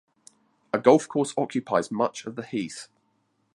A 0.73 0.79
golf 0.79 1.07
course 1.07 1.31
occupies 1.37 1.91
much 1.91 2.25
of 2.25 2.35
the 2.35 2.41
heath. 2.43 2.87